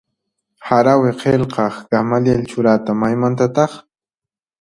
[0.69, 3.77] Harawi qillqaq Gamaliel Churata maymantataq?